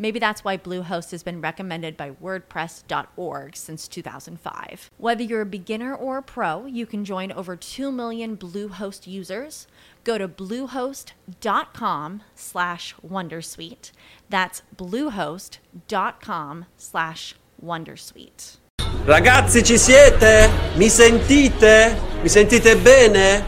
[0.00, 4.90] Maybe that's why Bluehost has been recommended by WordPress.org since 2005.
[4.96, 9.66] Whether you're a beginner or a pro, you can join over 2 million Bluehost users.
[10.02, 13.92] Go to bluehost.com slash wondersuite.
[14.30, 18.56] That's bluehost.com slash wondersuite.
[19.04, 20.48] Ragazzi, ci siete?
[20.76, 21.94] Mi sentite?
[22.22, 23.44] Mi sentite bene?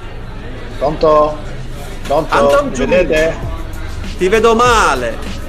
[0.77, 1.35] Pronto?
[2.03, 2.35] Pronto?
[2.35, 3.35] Anton Mi vedete?
[4.19, 5.42] Ti vedo male.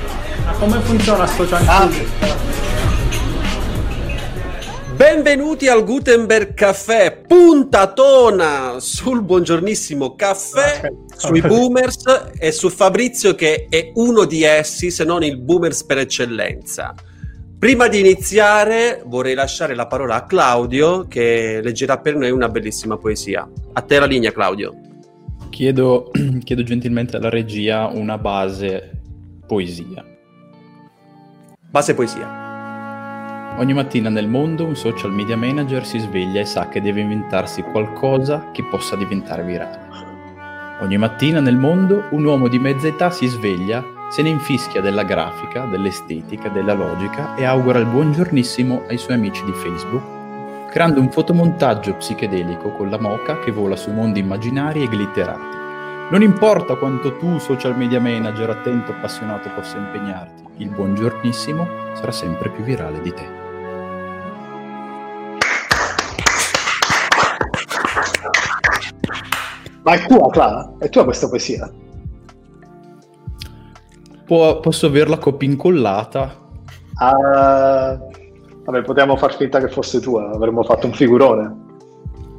[0.46, 2.22] Ma come funziona sto Ah, ciancino?
[4.96, 11.20] Benvenuti al Gutenberg Caffè, puntatona sul buongiornissimo caffè, Ok.
[11.20, 12.04] sui boomers
[12.38, 16.94] e su Fabrizio che è uno di essi, se non il boomers per eccellenza.
[17.58, 22.98] Prima di iniziare vorrei lasciare la parola a Claudio che leggerà per noi una bellissima
[22.98, 23.50] poesia.
[23.74, 24.74] A te la linea Claudio.
[25.50, 26.12] Chiedo,
[26.44, 28.92] chiedo gentilmente alla regia una base
[29.48, 30.04] poesia.
[31.74, 33.56] Base poesia.
[33.58, 37.64] Ogni mattina nel mondo un social media manager si sveglia e sa che deve inventarsi
[37.64, 39.80] qualcosa che possa diventare virale.
[40.82, 45.02] Ogni mattina nel mondo un uomo di mezza età si sveglia, se ne infischia della
[45.02, 51.10] grafica, dell'estetica, della logica e augura il buongiornissimo ai suoi amici di Facebook, creando un
[51.10, 55.58] fotomontaggio psichedelico con la moca che vola su mondi immaginari e glitterati.
[56.12, 62.12] Non importa quanto tu, social media manager attento e appassionato, possa impegnarti, il buongiornissimo sarà
[62.12, 63.42] sempre più virale di te.
[69.84, 70.74] Ma è tua, Clara?
[70.78, 71.70] È tua questa poesia?
[74.26, 76.40] Può- posso averla copia incollata?
[76.96, 78.00] Ah,
[78.64, 81.62] vabbè, potevamo far finta che fosse tua, avremmo fatto un figurone.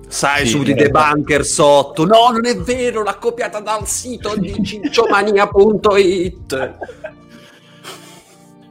[0.09, 0.77] Sai, Sì, subito i eh.
[0.85, 2.07] debunker sotto.
[2.07, 6.77] No, non è vero, l'ha copiata dal sito di cicciomania.it.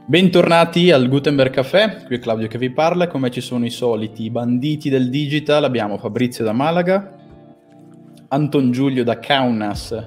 [0.06, 4.28] Bentornati al Gutenberg Café, qui è Claudio che vi parla, come ci sono i soliti
[4.28, 7.16] banditi del digital, abbiamo Fabrizio da Malaga,
[8.28, 10.06] Anton Giulio da Kaunas,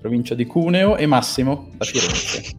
[0.00, 2.56] provincia di Cuneo, e Massimo da Firenze.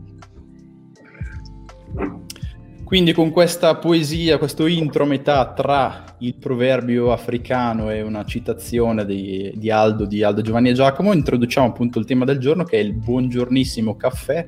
[2.86, 9.06] Quindi con questa poesia, questo intro a metà tra il proverbio africano e una citazione
[9.06, 12.78] di, di Aldo, di Aldo Giovanni e Giacomo, introduciamo appunto il tema del giorno che
[12.78, 14.48] è il buongiornissimo caffè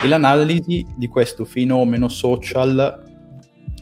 [0.00, 3.04] e l'analisi di questo fenomeno social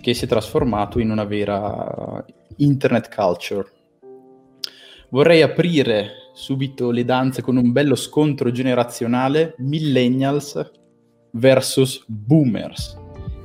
[0.00, 2.24] che si è trasformato in una vera
[2.56, 3.70] internet culture.
[5.10, 10.70] Vorrei aprire subito le danze con un bello scontro generazionale millennials
[11.32, 12.96] versus boomers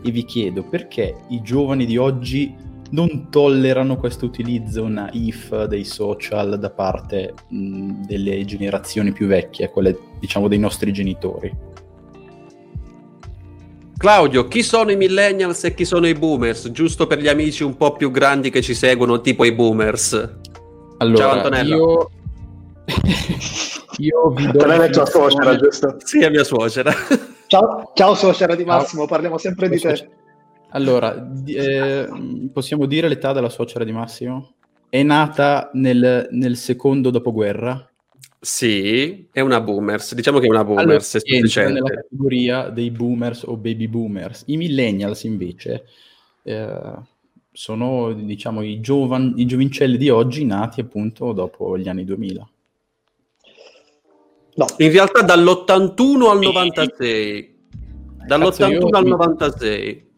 [0.04, 2.56] e vi chiedo perché i giovani di oggi
[2.92, 9.98] non tollerano questo utilizzo naif dei social da parte mh, delle generazioni più vecchie, quelle
[10.20, 11.70] diciamo dei nostri genitori.
[14.02, 16.72] Claudio, chi sono i millennials e chi sono i boomers?
[16.72, 20.38] Giusto per gli amici un po' più grandi che ci seguono, tipo i boomers.
[20.98, 21.76] Allora, Ciao, Antonella.
[21.76, 22.10] io...
[23.98, 25.98] io vi do Per lei la è tua suocera, giusto?
[26.04, 26.92] Sì, è mia suocera.
[27.46, 28.80] Ciao, ciao suocera di Ciao.
[28.80, 30.10] Massimo, parliamo sempre di te.
[30.70, 32.10] Allora, di- eh,
[32.52, 34.54] possiamo dire l'età della suocera di Massimo?
[34.90, 37.91] È nata nel, nel secondo dopoguerra.
[38.44, 40.16] Sì, è una boomers.
[40.16, 44.44] Diciamo che è una Allora, boomers, è entra nella categoria dei boomers o baby boomers.
[44.48, 45.86] I millennials invece
[46.42, 46.94] eh,
[47.52, 52.50] sono, diciamo, i, giovan- i giovincelli di oggi nati appunto dopo gli anni 2000.
[54.56, 56.70] No, In realtà dall'81 al 96.
[56.72, 57.50] Cazzo, io-
[58.26, 60.10] Dall'81 al 96.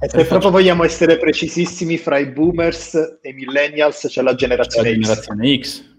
[0.00, 4.90] e se proprio vogliamo essere precisissimi, fra i boomers e i millennials c'è la generazione
[4.90, 5.00] la X.
[5.00, 5.89] generazione X.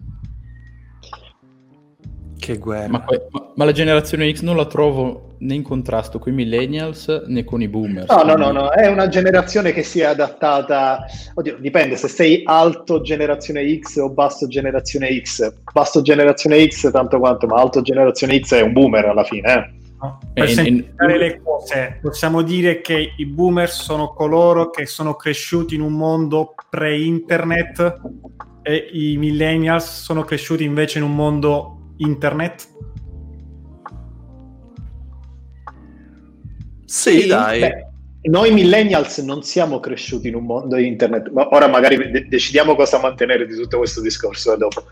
[2.41, 2.87] Che guerra.
[2.87, 7.07] Ma, ma- ma la generazione X non la trovo né in contrasto con i millennials
[7.27, 8.07] né con i boomers.
[8.09, 11.05] No, no, no, Quindi- no, è una generazione che si è adattata.
[11.35, 15.53] Oddio, dipende se sei alto generazione X o basso generazione X.
[15.71, 19.79] Basso generazione X tanto quanto, ma alto generazione X è un boomer alla fine, eh.
[20.01, 20.17] No?
[20.33, 25.13] Per Eh, semplificare in- le cose, possiamo dire che i boomer sono coloro che sono
[25.13, 27.99] cresciuti in un mondo pre-internet
[28.63, 32.67] e i millennials sono cresciuti invece in un mondo internet.
[36.85, 37.59] Sì, dai.
[37.59, 37.87] beh,
[38.23, 42.99] noi millennials non siamo cresciuti in un mondo internet, ma ora magari de- decidiamo cosa
[42.99, 44.83] mantenere di tutto questo discorso dopo.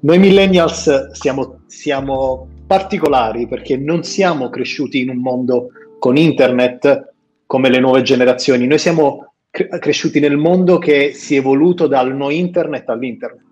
[0.00, 5.68] Noi millennials siamo, siamo particolari perché non siamo cresciuti in un mondo
[5.98, 7.12] con internet
[7.46, 12.14] come le nuove generazioni, noi siamo cre- cresciuti nel mondo che si è evoluto dal
[12.14, 13.42] no internet all'internet.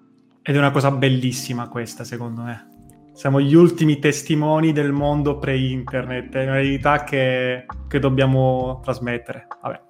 [0.42, 2.71] Ed è una cosa bellissima questa, secondo me.
[3.12, 9.46] Siamo gli ultimi testimoni del mondo pre-internet, è una verità che, che dobbiamo trasmettere.
[9.62, 9.80] Vabbè.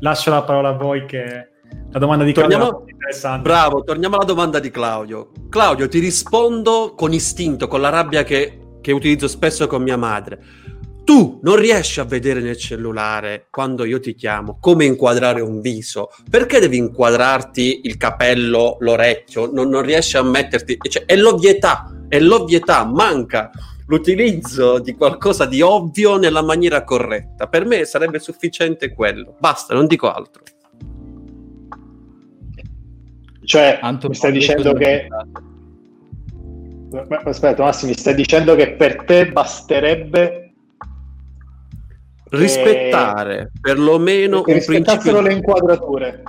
[0.00, 1.48] Lascio la parola a voi che
[1.90, 3.42] la domanda di Claudio Torniamo- è interessante.
[3.42, 5.30] Bravo, torniamo alla domanda di Claudio.
[5.48, 10.38] Claudio, ti rispondo con istinto, con la rabbia che, che utilizzo spesso con mia madre.
[11.10, 16.10] Tu non riesci a vedere nel cellulare, quando io ti chiamo, come inquadrare un viso.
[16.30, 19.50] Perché devi inquadrarti il capello, l'orecchio?
[19.52, 20.78] Non, non riesci a metterti...
[20.80, 23.50] Cioè, è l'ovvietà, è l'ovvietà, manca
[23.86, 27.48] l'utilizzo di qualcosa di ovvio nella maniera corretta.
[27.48, 29.34] Per me sarebbe sufficiente quello.
[29.40, 30.44] Basta, non dico altro.
[33.42, 35.08] Cioè, Anto, mi stai dicendo che...
[37.24, 40.44] Aspetta, Massimo, mi stai dicendo che per te basterebbe
[42.30, 46.22] rispettare perlomeno che un rispettassero principio le inquadrature.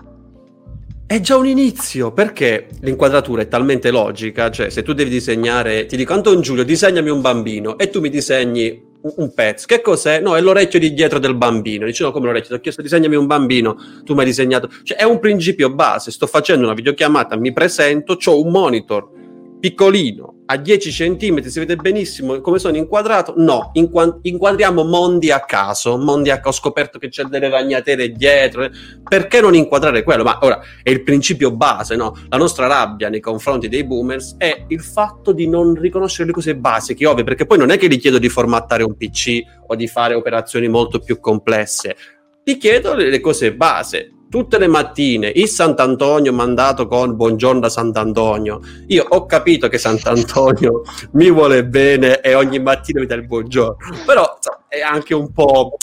[1.06, 4.50] è già un inizio perché l'inquadratura è talmente logica?
[4.50, 8.10] Cioè se tu devi disegnare ti dico Anton Giulio disegnami un bambino e tu mi
[8.10, 9.66] disegni un, un pezzo.
[9.68, 10.20] Che cos'è?
[10.20, 11.86] no è l'orecchio di dietro del bambino.
[11.86, 12.50] Dici no come l'orecchio?
[12.50, 14.70] Ti ho chiesto disegnami un bambino tu mi hai disegnato.
[14.84, 16.12] Cioè è un principio base.
[16.12, 19.20] Sto facendo una videochiamata mi presento ho un monitor
[19.62, 23.36] piccolino a 10 cm si vede benissimo come sono inquadrato?
[23.38, 28.12] No inqua- inquadriamo mondi a caso mondi a caso ho scoperto che c'è delle ragnatele
[28.12, 28.68] dietro
[29.08, 30.24] perché non inquadrare quello?
[30.24, 32.14] Ma ora è il principio base no?
[32.28, 36.56] la nostra rabbia nei confronti dei boomers è il fatto di non riconoscere le cose
[36.56, 39.88] basiche ovvio perché poi non è che gli chiedo di formattare un pc o di
[39.88, 41.96] fare operazioni molto più complesse.
[42.44, 48.62] Ti chiedo le cose base tutte le mattine il Sant'Antonio mandato con buongiorno da Sant'Antonio
[48.88, 50.82] io ho capito che Sant'Antonio
[51.14, 53.76] mi vuole bene e ogni mattina mi dà il buongiorno
[54.06, 55.76] però è anche un po'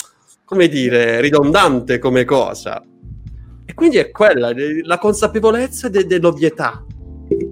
[0.49, 2.83] come dire ridondante come cosa.
[3.63, 4.51] E quindi è quella
[4.81, 6.83] la consapevolezza de- dell'ovvietà.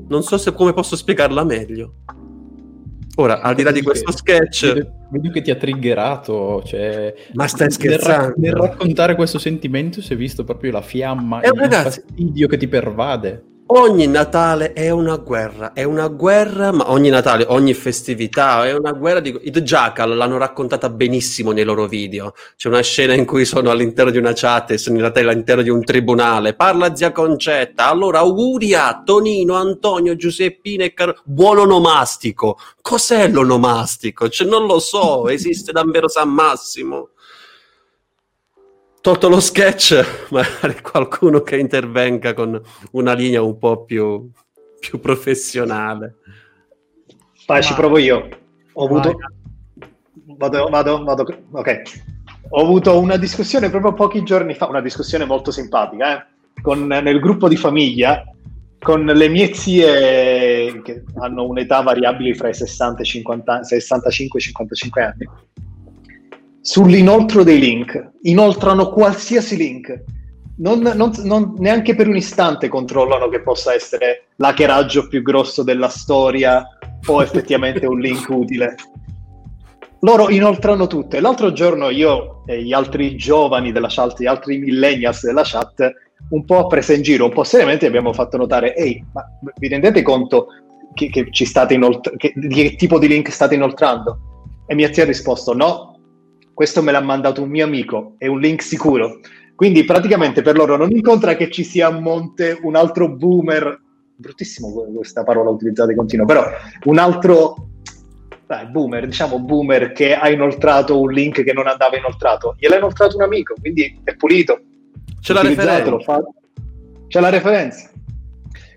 [0.07, 1.97] Non so se come posso spiegarla meglio
[3.19, 6.63] ora al di là di questo sketch Vedo, vedo che ti ha triggerato.
[6.65, 11.41] Cioè, ma stai nel, scherzando nel raccontare questo sentimento si è visto proprio la fiamma
[11.41, 13.43] Eh, il ragazzi- fastidio che ti pervade.
[13.69, 18.93] Ogni Natale è una guerra, è una guerra, ma ogni Natale, ogni festività è una
[18.93, 19.19] guerra.
[19.19, 19.37] Di...
[19.41, 22.33] I The Jackal l'hanno raccontata benissimo nei loro video.
[22.55, 25.63] C'è una scena in cui sono all'interno di una chat e sono in realtà all'interno
[25.63, 26.53] di un tribunale.
[26.53, 27.89] Parla zia Concetta.
[27.89, 31.19] Allora, auguri a Tonino, Antonio, Giuseppina e Car...
[31.25, 32.57] Buon onomastico.
[32.81, 34.29] Cos'è l'onomastico?
[34.29, 37.09] Cioè, non lo so, esiste davvero San Massimo?
[39.07, 42.61] Tolto lo sketch, magari qualcuno che intervenga con
[42.91, 44.29] una linea un po' più,
[44.81, 46.15] più professionale.
[47.45, 48.27] Vai, ci provo io.
[48.73, 49.15] Ho avuto...
[50.25, 51.25] Vado, vado, vado.
[51.51, 51.81] Ok.
[52.49, 57.21] Ho avuto una discussione proprio pochi giorni fa, una discussione molto simpatica, eh, con, nel
[57.21, 58.25] gruppo di famiglia,
[58.77, 64.43] con le mie zie che hanno un'età variabile fra i 60 e 50, 65 e
[64.43, 65.29] 55 anni,
[66.67, 68.11] sull'inoltro dei link.
[68.23, 70.03] Inoltrano qualsiasi link.
[70.57, 75.87] Non, non- non- neanche per un istante controllano che possa essere l'hackeraggio più grosso della
[75.87, 76.67] storia
[77.05, 78.75] o effettivamente un link utile.
[80.01, 81.15] Loro inoltrano tutto.
[81.15, 85.89] E l'altro giorno io e gli altri giovani della chat, gli altri millennials della chat,
[86.31, 89.23] un po' a presa in giro, un po' seriamente abbiamo fatto notare, ehi, ma
[89.57, 90.47] vi rendete conto
[90.93, 94.19] che, che ci state inolt- che, di che tipo di link state inoltrando?
[94.67, 95.96] E mia zia ha risposto, no,
[96.57, 99.19] questo me l'ha mandato un mio amico, è un link sicuro.
[99.53, 103.79] Quindi praticamente per loro non incontra che ci sia a monte un altro boomer,
[104.15, 106.43] bruttissimo questa parola utilizzata di continuo, però
[106.85, 107.67] un altro
[108.47, 112.55] dai, boomer, diciamo boomer che ha inoltrato un link che non andava inoltrato.
[112.57, 114.59] Gliel'ha inoltrato un amico, quindi è pulito.
[115.21, 115.99] C'è la referenza.
[115.99, 116.23] fa-
[117.07, 117.91] C'è la referenza.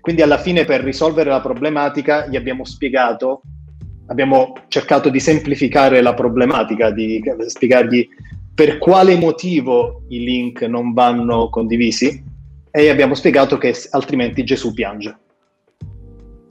[0.01, 3.41] Quindi alla fine per risolvere la problematica gli abbiamo spiegato,
[4.11, 8.07] abbiamo cercato di semplificare la problematica, di spiegargli
[8.53, 12.21] per quale motivo i link non vanno condivisi
[12.69, 15.17] e abbiamo spiegato che altrimenti Gesù piange.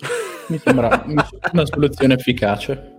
[0.48, 2.98] Mi sembra, una soluzione efficace.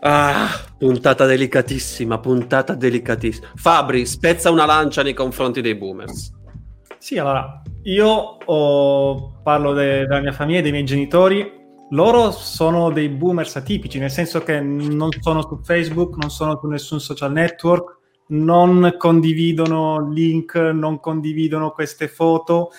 [0.00, 0.48] Ah,
[0.78, 3.52] puntata delicatissima, puntata delicatissima.
[3.54, 6.32] Fabri, spezza una lancia nei confronti dei boomers.
[6.98, 8.06] Sì, allora, io
[8.44, 9.40] ho...
[9.42, 11.55] parlo de- della mia famiglia, dei miei genitori.
[11.90, 16.66] Loro sono dei boomers atipici, nel senso che non sono su Facebook, non sono su
[16.66, 22.70] nessun social network, non condividono link, non condividono queste foto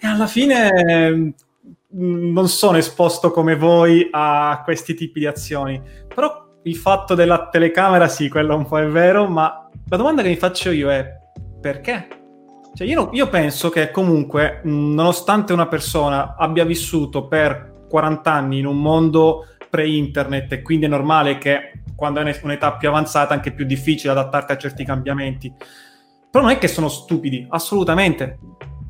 [0.00, 1.30] e alla fine mm,
[2.32, 5.80] non sono esposto come voi a questi tipi di azioni.
[6.14, 10.28] Però il fatto della telecamera, sì, quello un po' è vero, ma la domanda che
[10.28, 11.06] mi faccio io è
[11.60, 12.08] perché?
[12.74, 18.66] Cioè, io, io penso che comunque, nonostante una persona abbia vissuto per 40 anni in
[18.66, 23.64] un mondo pre-internet e quindi è normale che quando è un'età più avanzata anche più
[23.64, 25.52] difficile adattarti a certi cambiamenti.
[26.30, 28.38] Però non è che sono stupidi, assolutamente.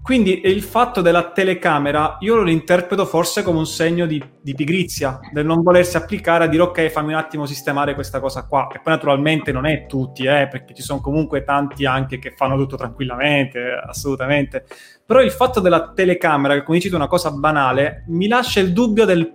[0.07, 5.19] Quindi il fatto della telecamera io lo interpreto forse come un segno di, di, pigrizia,
[5.33, 8.69] del non volersi applicare a dire ok fammi un attimo sistemare questa cosa qua.
[8.69, 12.57] E poi naturalmente non è tutti, eh, perché ci sono comunque tanti anche che fanno
[12.57, 14.65] tutto tranquillamente, assolutamente.
[15.05, 18.61] Però il fatto della telecamera, che come dici tu è una cosa banale, mi lascia
[18.61, 19.29] il dubbio del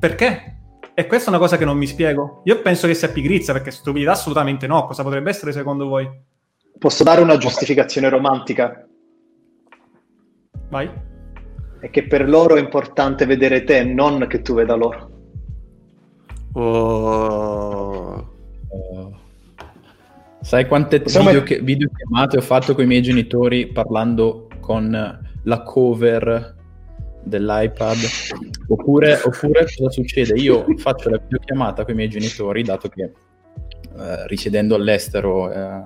[0.00, 0.56] perché.
[0.94, 2.42] E questa è una cosa che non mi spiego.
[2.46, 4.84] Io penso che sia pigrizia, perché stupidità assolutamente no.
[4.84, 6.10] Cosa potrebbe essere secondo voi?
[6.76, 8.87] Posso dare una giustificazione romantica?
[10.68, 10.90] Vai.
[11.80, 15.10] È che per loro è importante vedere te, non che tu veda loro.
[16.52, 18.36] Oh.
[20.40, 24.90] Sai quante video, che, video chiamate ho fatto con i miei genitori parlando con
[25.42, 26.56] la cover
[27.22, 27.96] dell'iPad?
[28.68, 30.34] Oppure, oppure cosa succede?
[30.40, 35.82] Io faccio la videochiamata con i miei genitori, dato che eh, risiedendo all'estero eh,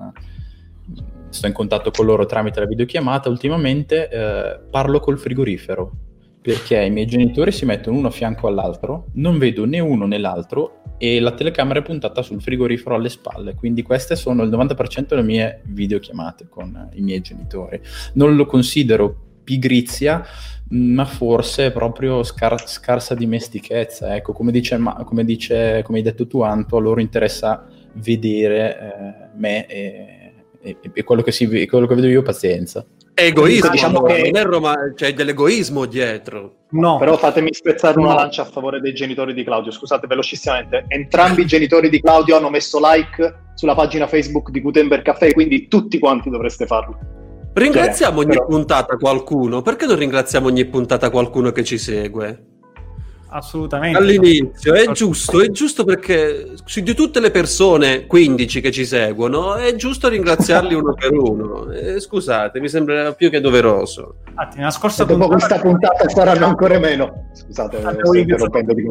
[1.33, 6.11] sto in contatto con loro tramite la videochiamata, ultimamente eh, parlo col frigorifero
[6.43, 10.19] perché i miei genitori si mettono uno a fianco all'altro, non vedo né uno né
[10.19, 15.07] l'altro e la telecamera è puntata sul frigorifero alle spalle, quindi queste sono il 90%
[15.07, 17.81] delle mie videochiamate con i miei genitori.
[18.15, 20.25] Non lo considero pigrizia,
[20.71, 24.15] ma forse proprio scar- scarsa dimestichezza.
[24.15, 28.79] Ecco, come dice, ma- come dice, come hai detto tu Anto, a loro interessa vedere
[28.79, 30.22] eh, me e
[30.63, 32.85] e, e quello, che si, quello che vedo io pazienza.
[33.13, 36.61] È egoismo, diciamo che non è Roma, c'è dell'egoismo dietro.
[36.71, 39.71] No, però fatemi spezzare una lancia a favore dei genitori di Claudio.
[39.71, 40.85] Scusate, velocissimamente.
[40.89, 45.69] Entrambi i genitori di Claudio hanno messo like sulla pagina Facebook di Gutenberg Caffè, quindi
[45.69, 46.99] tutti quanti dovreste farlo.
[47.53, 48.47] Ringraziamo cioè, ogni però...
[48.47, 49.61] puntata qualcuno.
[49.61, 52.52] Perché non ringraziamo ogni puntata qualcuno che ci segue?
[53.33, 53.99] Assolutamente.
[53.99, 59.75] All'inizio è giusto, è giusto perché di tutte le persone, 15 che ci seguono, è
[59.75, 61.71] giusto ringraziarli uno per uno.
[61.71, 64.17] Eh, scusate, mi sembra più che doveroso.
[64.29, 65.47] Infatti, nella scorsa dopo puntata...
[65.47, 67.31] questa puntata saranno ancora meno.
[67.33, 68.91] Scusate, sto interrompendo di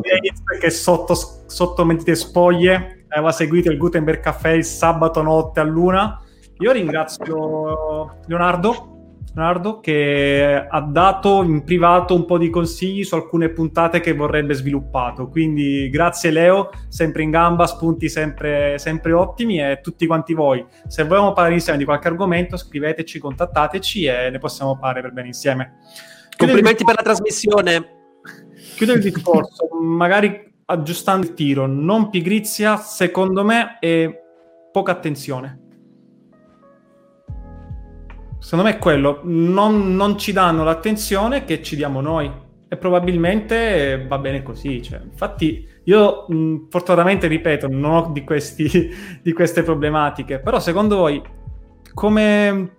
[0.60, 6.20] Che sotto, sotto mentite spoglie aveva seguito il Gutenberg Caffè il sabato notte a luna.
[6.60, 8.91] Io ringrazio Leonardo
[9.34, 14.54] Leonardo, che ha dato in privato un po' di consigli su alcune puntate che vorrebbe
[14.54, 15.30] sviluppato.
[15.30, 20.66] Quindi grazie Leo, sempre in gamba, spunti sempre, sempre ottimi e tutti quanti voi.
[20.88, 25.28] Se vogliamo parlare insieme di qualche argomento, scriveteci, contattateci e ne possiamo parlare per bene
[25.28, 25.78] insieme.
[26.36, 28.00] Complimenti per la trasmissione.
[28.76, 34.22] Chiudo il discorso, magari aggiustando il tiro, non pigrizia, secondo me, e
[34.72, 35.61] poca attenzione
[38.42, 42.30] Secondo me è quello, non, non, ci danno l'attenzione che ci diamo noi
[42.68, 44.82] e probabilmente va bene così.
[44.82, 48.90] Cioè, infatti io mh, fortunatamente, ripeto, non ho di, questi,
[49.22, 51.22] di queste problematiche, però secondo voi
[51.94, 52.78] come...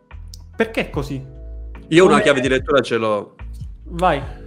[0.57, 1.25] perché è così?
[1.89, 2.15] Io come...
[2.15, 3.37] una chiave di lettura ce l'ho.
[3.85, 4.42] Vai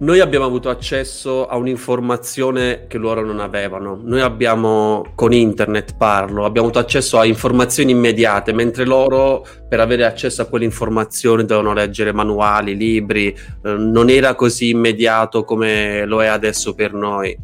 [0.00, 4.00] noi abbiamo avuto accesso a un'informazione che loro non avevano.
[4.02, 10.06] Noi abbiamo, con internet parlo, abbiamo avuto accesso a informazioni immediate, mentre loro, per avere
[10.06, 13.28] accesso a quelle informazioni, dovevano leggere manuali, libri.
[13.28, 17.36] Eh, non era così immediato come lo è adesso per noi.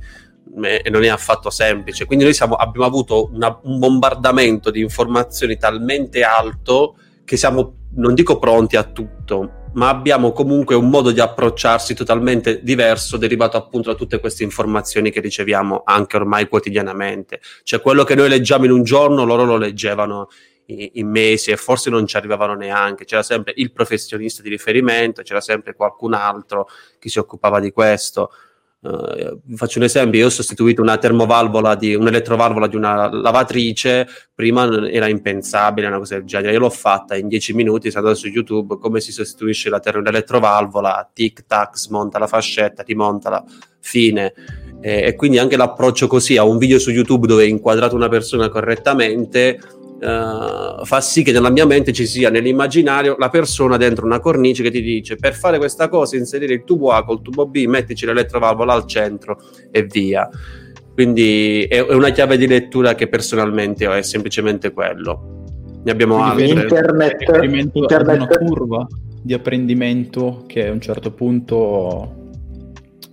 [0.59, 2.07] E non è affatto semplice.
[2.07, 8.15] Quindi noi siamo, abbiamo avuto una, un bombardamento di informazioni talmente alto che siamo, non
[8.15, 13.91] dico pronti a tutto, ma abbiamo comunque un modo di approcciarsi totalmente diverso derivato appunto
[13.91, 17.41] da tutte queste informazioni che riceviamo anche ormai quotidianamente.
[17.63, 20.29] Cioè quello che noi leggiamo in un giorno, loro lo leggevano
[20.69, 23.05] in mesi e forse non ci arrivavano neanche.
[23.05, 26.69] C'era sempre il professionista di riferimento, c'era sempre qualcun altro
[26.99, 28.31] che si occupava di questo.
[28.87, 34.89] Uh, faccio un esempio, io ho sostituito una termovalvola di un'elettrovalvola di una lavatrice, prima
[34.89, 38.29] era impensabile una cosa del genere, io l'ho fatta in 10 minuti, sono andato su
[38.29, 43.45] YouTube come si sostituisce la ter- l'elettrovalvola, tic tac, smonta la fascetta, rimontala,
[43.81, 44.33] fine.
[44.81, 48.09] E, e quindi anche l'approccio così a un video su YouTube dove è inquadrato una
[48.09, 49.59] persona correttamente
[50.07, 54.63] Uh, fa sì che nella mia mente ci sia nell'immaginario la persona dentro una cornice
[54.63, 58.07] che ti dice per fare questa cosa inserire il tubo A col tubo B, mettici
[58.07, 59.41] l'elettrovalvola al centro
[59.73, 60.31] e via.
[60.95, 65.43] Quindi è, è una chiave di lettura che personalmente ho, è semplicemente quello.
[65.83, 66.47] Ne abbiamo altre.
[66.47, 67.23] Internet,
[67.73, 68.17] internet.
[68.17, 68.87] una curva
[69.21, 72.31] di apprendimento che a un certo punto...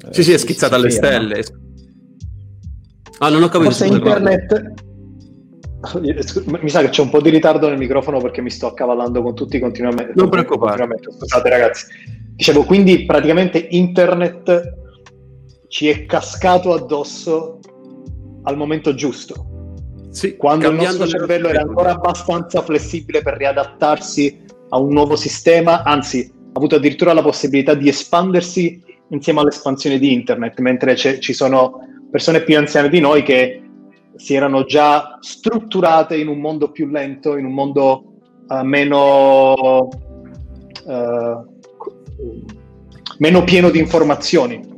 [0.06, 1.44] Eh, sì, sì, è schizzata alle stelle.
[3.18, 3.72] Ah, non ho capito.
[3.72, 4.92] Forse internet...
[6.62, 9.36] Mi sa che c'è un po' di ritardo nel microfono perché mi sto accavallando con
[9.36, 10.14] tutti continuamente.
[10.16, 10.88] Non preoccupare.
[11.20, 11.86] Scusate ragazzi.
[12.36, 14.82] Dicevo, quindi praticamente internet
[15.68, 17.60] ci è cascato addosso
[18.44, 19.48] al momento giusto.
[20.10, 25.84] Sì, quando il nostro cervello era ancora abbastanza flessibile per riadattarsi a un nuovo sistema,
[25.84, 31.80] anzi ha avuto addirittura la possibilità di espandersi insieme all'espansione di internet, mentre ci sono
[32.12, 33.63] persone più anziane di noi che
[34.16, 38.14] si erano già strutturate in un mondo più lento, in un mondo
[38.48, 39.88] uh, meno,
[40.86, 41.46] uh,
[43.18, 44.73] meno pieno di informazioni.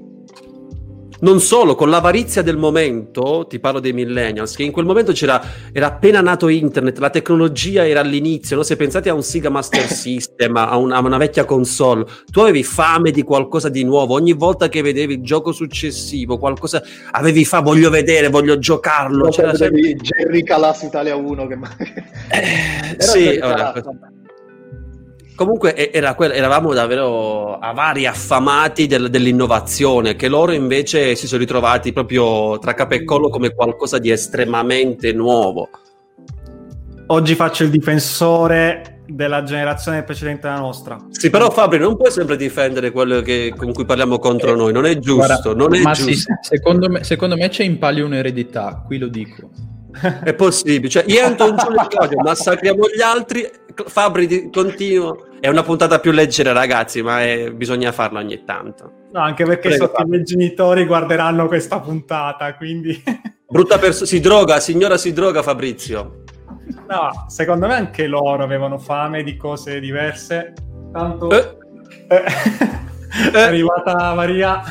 [1.22, 5.42] Non solo, con l'avarizia del momento, ti parlo dei millennials, che in quel momento c'era,
[5.72, 8.64] era appena nato internet, la tecnologia era all'inizio, no?
[8.64, 12.64] se pensate a un Sega Master System, a una, a una, vecchia console, tu avevi
[12.64, 16.82] fame di qualcosa di nuovo, ogni volta che vedevi il gioco successivo, qualcosa,
[17.12, 19.30] avevi fame, voglio vedere, voglio giocarlo.
[19.30, 19.96] C'era sempre...
[19.96, 21.58] Jerry Calas Italia 1 che...
[22.30, 23.74] eh, sì, ora,
[25.36, 32.58] Comunque era eravamo davvero avari, affamati del- dell'innovazione, che loro invece si sono ritrovati proprio
[32.60, 35.70] tra capo e collo come qualcosa di estremamente nuovo.
[37.08, 40.98] Oggi faccio il difensore della generazione precedente alla nostra.
[41.10, 44.74] Sì, però Fabri non puoi sempre difendere quello che, con cui parliamo contro eh, noi,
[44.74, 45.26] non è giusto.
[45.26, 46.14] Guarda, non è ma giusto.
[46.42, 49.50] Sì, secondo, me, secondo me c'è in palio un'eredità, qui lo dico.
[50.24, 53.50] È possibile, cioè io e Anton Giulio massacriamo gli altri,
[53.86, 55.25] Fabri continuo.
[55.40, 57.52] È una puntata più leggera, ragazzi, ma è...
[57.52, 58.92] bisogna farlo ogni tanto.
[59.12, 63.02] No, anche perché Prego, i miei genitori guarderanno questa puntata, quindi...
[63.48, 66.24] Brutta persona, si droga, signora si droga Fabrizio.
[66.88, 70.54] No, secondo me anche loro avevano fame di cose diverse.
[70.92, 71.30] Tanto...
[71.30, 71.58] Eh.
[72.08, 72.24] Eh.
[73.32, 74.62] è arrivata Maria.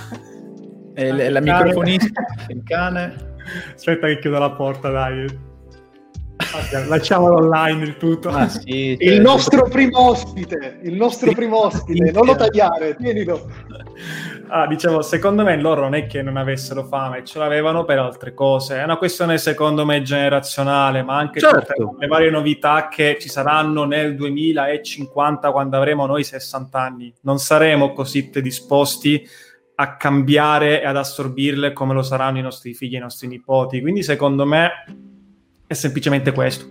[0.95, 3.35] E la microfonista, il cane.
[3.75, 5.53] Aspetta che chiudo la porta, dai.
[6.87, 8.29] Lasciamolo online il tutto.
[8.29, 13.51] Ah, sì, cioè, il nostro primo ospite, il nostro primo ospite, non lo tagliare, tienilo.
[14.49, 18.35] Ah, dicevo, secondo me loro non è che non avessero fame, ce l'avevano per altre
[18.35, 18.77] cose.
[18.77, 21.97] È una questione, secondo me, generazionale, ma anche certo.
[21.99, 27.13] le varie novità che ci saranno nel 2050, quando avremo noi 60 anni.
[27.23, 29.27] Non saremo così disposti
[29.77, 33.81] a cambiare e ad assorbirle come lo saranno i nostri figli e i nostri nipoti.
[33.81, 34.71] Quindi, secondo me,
[35.75, 36.65] è semplicemente questo.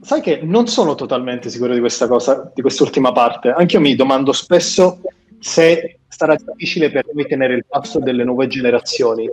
[0.00, 3.50] Sai che non sono totalmente sicuro di questa cosa, di quest'ultima parte.
[3.50, 5.00] Anche io mi domando spesso
[5.40, 9.28] se sarà difficile per noi tenere il passo delle nuove generazioni.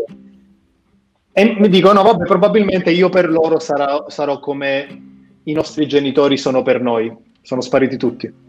[1.32, 5.04] E mi dico, no, vabbè, probabilmente io per loro sarà, sarò come
[5.44, 7.14] i nostri genitori sono per noi.
[7.42, 8.45] Sono spariti tutti.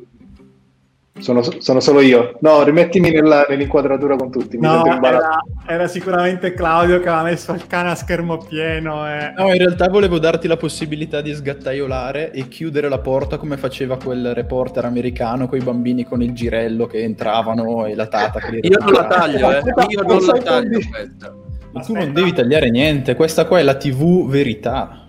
[1.18, 2.36] Sono, sono, solo io.
[2.40, 4.58] No, rimettimi nella, nell'inquadratura con tutti.
[4.58, 9.08] no, era, era, sicuramente Claudio che aveva messo il cane a schermo pieno.
[9.08, 9.32] E...
[9.36, 13.96] No, in realtà volevo darti la possibilità di sgattaiolare e chiudere la porta come faceva
[13.96, 18.58] quel reporter americano con i bambini con il girello che entravano e la tata che
[18.62, 19.62] Io non la taglio, eh.
[19.88, 21.34] Io non la taglio questa.
[21.72, 25.08] Ma tu non devi tagliare niente, questa qua è la TV verità.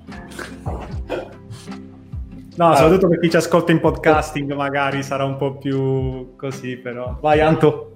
[2.58, 7.18] No, soprattutto per chi ci ascolta in podcasting magari sarà un po' più così, però.
[7.22, 7.92] Vai Anto.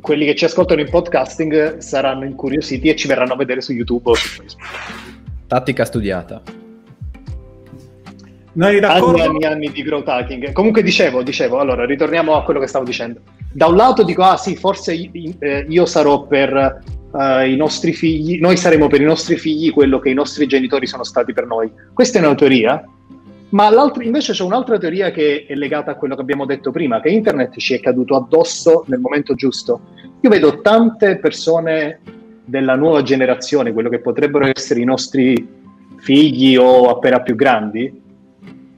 [0.00, 4.10] Quelli che ci ascoltano in podcasting saranno incuriositi e ci verranno a vedere su YouTube
[4.10, 4.66] o su Facebook.
[5.46, 6.61] Tattica studiata.
[8.54, 9.22] Noi d'accordo?
[9.22, 10.52] Anni e anni di growth hacking.
[10.52, 13.20] Comunque dicevo, dicevo, allora ritorniamo a quello che stavo dicendo.
[13.52, 17.92] Da un lato dico, ah sì, forse io, eh, io sarò per uh, i nostri
[17.92, 21.46] figli, noi saremo per i nostri figli quello che i nostri genitori sono stati per
[21.46, 21.70] noi.
[21.94, 22.84] Questa è una teoria,
[23.50, 27.08] ma invece c'è un'altra teoria che è legata a quello che abbiamo detto prima, che
[27.08, 29.80] internet ci è caduto addosso nel momento giusto.
[30.20, 32.00] Io vedo tante persone
[32.44, 35.60] della nuova generazione, quello che potrebbero essere i nostri
[35.98, 38.01] figli o appena più grandi,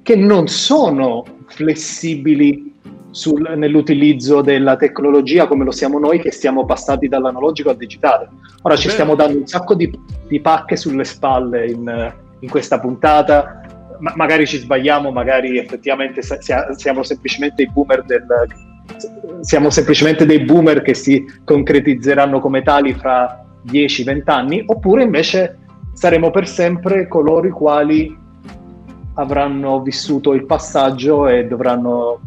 [0.04, 2.74] che non sono flessibili
[3.10, 8.28] sul, nell'utilizzo della tecnologia come lo siamo noi che siamo passati dall'analogico al digitale.
[8.62, 9.90] Ora ci stiamo dando un sacco di,
[10.28, 13.62] di pacche sulle spalle in, in questa puntata,
[13.98, 18.26] Ma, magari ci sbagliamo, magari effettivamente siamo semplicemente i boomer del,
[19.40, 25.60] siamo semplicemente dei boomer che si concretizzeranno come tali fra 10-20 anni, oppure invece
[25.94, 28.22] saremo per sempre coloro i quali
[29.14, 32.20] avranno vissuto il passaggio e dovranno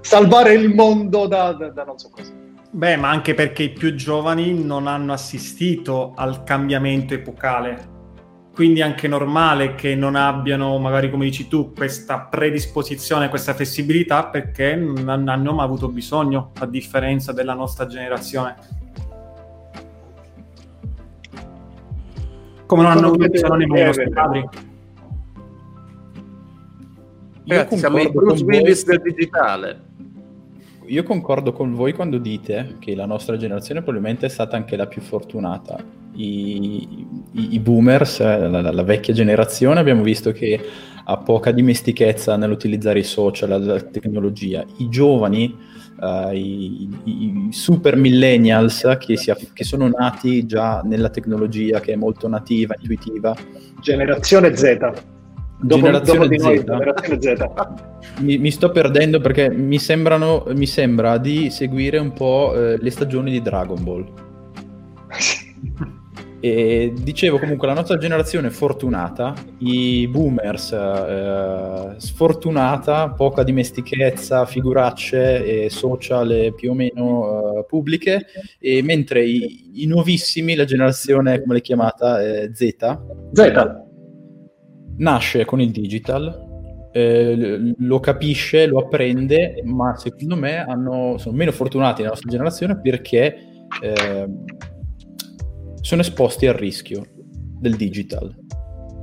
[0.00, 2.32] salvare il mondo da, da, da non so cosa.
[2.70, 7.90] Beh, ma anche perché i più giovani non hanno assistito al cambiamento epocale.
[8.54, 14.26] Quindi è anche normale che non abbiano, magari come dici tu, questa predisposizione, questa flessibilità
[14.26, 18.56] perché non hanno mai avuto bisogno, a differenza della nostra generazione.
[22.66, 24.48] Come non hanno avuto bisogno nemmeno i nostri padri.
[27.46, 29.90] Ragazzi, siamo i Bruce Willis del digitale
[30.86, 34.86] io concordo con voi quando dite che la nostra generazione probabilmente è stata anche la
[34.86, 35.82] più fortunata.
[36.14, 40.60] I, i, i boomers, eh, la, la, vecchia generazione, abbiamo visto che
[41.04, 44.64] ha poca dimestichezza nell'utilizzare i social, la tecnologia.
[44.78, 45.56] I giovani,
[45.98, 51.96] uh, i, i, super millennials che, si, che sono nati già nella tecnologia, che è
[51.96, 53.34] molto nativa, intuitiva.
[53.80, 55.11] Generazione Z
[55.62, 56.64] Dopo, generazione, dopo Z.
[56.64, 57.46] generazione Z.
[58.20, 62.90] mi, mi, sto perdendo perché mi, sembrano, mi sembra di seguire un po' eh, le
[62.90, 64.12] stagioni di Dragon Ball.
[66.44, 75.70] e dicevo comunque la nostra generazione fortunata, i boomers eh, sfortunata, poca dimestichezza, figuracce e
[75.70, 78.26] social più o meno eh, pubbliche,
[78.58, 82.98] e mentre i, i, nuovissimi, la generazione come l'hai chiamata, eh, Z.
[83.32, 83.81] Z
[84.96, 86.50] nasce con il digital,
[86.92, 92.80] eh, lo capisce, lo apprende, ma secondo me hanno, sono meno fortunati nella nostra generazione
[92.80, 93.36] perché
[93.82, 94.28] eh,
[95.80, 97.02] sono esposti al rischio
[97.58, 98.34] del digital.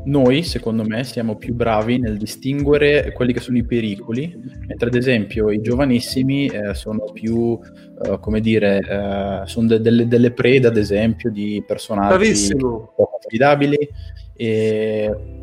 [0.06, 4.34] Noi, secondo me, siamo più bravi nel distinguere quelli che sono i pericoli,
[4.66, 10.08] mentre ad esempio i giovanissimi eh, sono più, uh, come dire, uh, sono de- delle,
[10.08, 12.94] delle, prede, ad esempio, di personaggi Bravissimo.
[12.96, 13.78] poco affidabili
[14.36, 15.39] e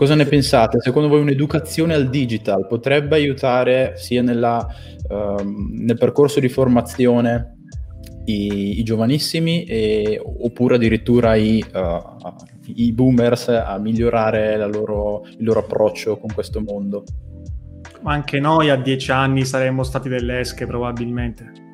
[0.00, 0.80] Cosa ne pensate?
[0.80, 4.66] Secondo voi un'educazione al digital potrebbe aiutare sia nella,
[5.10, 7.58] uh, nel percorso di formazione
[8.24, 12.34] i, i giovanissimi e, oppure addirittura i, uh,
[12.76, 17.04] i, boomers a migliorare loro, il loro approccio con questo mondo?
[18.04, 21.69] Anche noi a dieci anni saremmo stati delle esche probabilmente.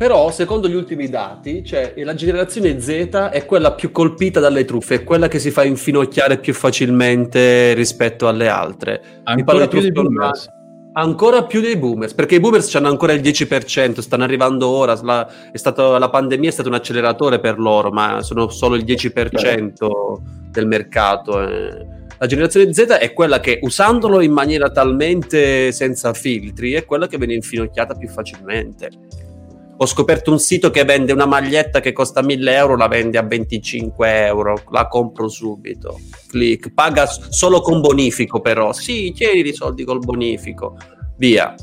[0.00, 4.94] Però, secondo gli ultimi dati, cioè, la generazione Z è quella più colpita dalle truffe,
[4.94, 9.02] è quella che si fa infinocchiare più facilmente rispetto alle altre.
[9.24, 10.48] Ancora più dei boomers.
[10.94, 15.30] Ancora più dei boomers, perché i boomers hanno ancora il 10%, stanno arrivando ora, la,
[15.52, 19.86] stato, la pandemia è stato un acceleratore per loro, ma sono solo il 10%
[20.50, 21.42] del mercato.
[21.42, 21.86] Eh.
[22.16, 27.18] La generazione Z è quella che, usandolo in maniera talmente senza filtri, è quella che
[27.18, 28.88] viene infinocchiata più facilmente
[29.82, 33.22] ho scoperto un sito che vende una maglietta che costa 1000 euro, la vende a
[33.22, 35.98] 25 euro, la compro subito.
[36.28, 38.74] Click, paga solo con bonifico però.
[38.74, 40.76] Sì, tieni i soldi col bonifico.
[41.16, 41.54] Via.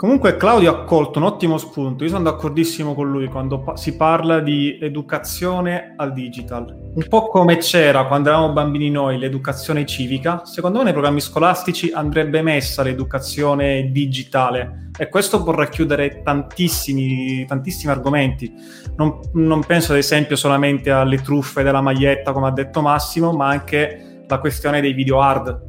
[0.00, 3.96] Comunque Claudio ha colto un ottimo spunto, io sono d'accordissimo con lui quando pa- si
[3.96, 6.74] parla di educazione al digital.
[6.94, 11.90] Un po' come c'era quando eravamo bambini noi l'educazione civica, secondo me nei programmi scolastici
[11.92, 18.50] andrebbe messa l'educazione digitale e questo può racchiudere tantissimi, tantissimi argomenti.
[18.96, 23.48] Non, non penso ad esempio solamente alle truffe della maglietta come ha detto Massimo, ma
[23.48, 25.68] anche la questione dei video hard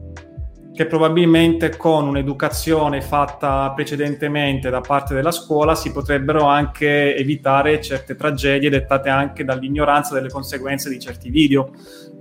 [0.74, 8.16] che probabilmente con un'educazione fatta precedentemente da parte della scuola si potrebbero anche evitare certe
[8.16, 11.72] tragedie dettate anche dall'ignoranza delle conseguenze di certi video.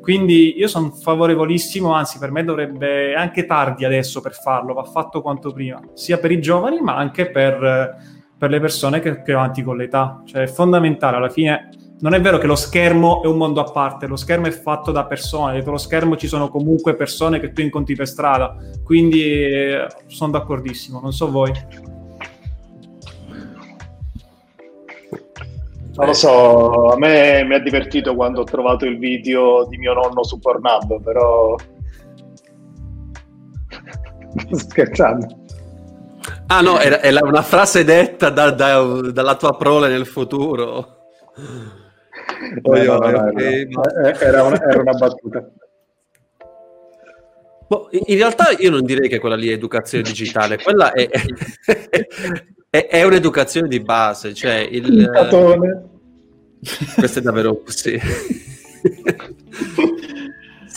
[0.01, 5.23] Quindi io sono favorevolissimo, anzi per me dovrebbe anche tardi adesso per farlo, va fatto
[5.23, 7.97] quanto prima, sia per i giovani ma anche per,
[8.37, 10.23] per le persone che, che avanti con l'età.
[10.25, 11.69] Cioè è fondamentale, alla fine
[12.01, 14.91] non è vero che lo schermo è un mondo a parte, lo schermo è fatto
[14.91, 19.23] da persone, dietro lo schermo ci sono comunque persone che tu incontri per strada, quindi
[19.23, 21.53] eh, sono d'accordissimo, non so voi.
[25.93, 29.93] Non lo so, a me mi ha divertito quando ho trovato il video di mio
[29.93, 31.55] nonno su Pornhub, però...
[34.53, 35.27] scherzando.
[36.47, 38.83] Ah no, era, una frase detta da, da,
[39.13, 40.97] dalla tua prole nel futuro.
[42.63, 43.83] Poi, no, no, okay, no,
[44.19, 45.51] era, una, era una battuta.
[47.69, 51.09] Boh, in realtà io non direi che quella lì è educazione digitale, quella è,
[52.69, 54.87] è, è un'educazione di base, cioè il...
[54.87, 55.79] il
[56.97, 57.99] Questo è davvero così.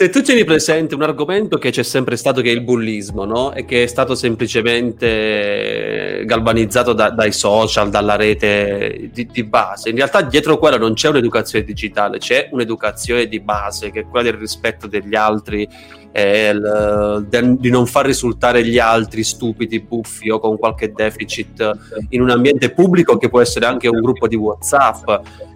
[0.04, 3.54] se tu tieni presente un argomento che c'è sempre stato che è il bullismo, no?
[3.54, 9.92] E che è stato semplicemente galvanizzato da, dai social, dalla rete di, di, base.
[9.92, 14.30] In realtà dietro quella non c'è un'educazione digitale, c'è un'educazione di base che è quella
[14.30, 15.66] del rispetto degli altri,
[16.12, 22.20] il, del, di non far risultare gli altri stupidi, buffi o con qualche deficit in
[22.20, 25.10] un ambiente pubblico che può essere anche un gruppo di WhatsApp.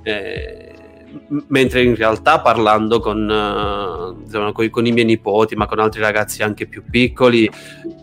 [0.03, 0.71] Eh,
[1.47, 6.01] mentre in realtà parlando con, uh, insomma, con, con, i miei nipoti, ma con altri
[6.01, 7.49] ragazzi anche più piccoli,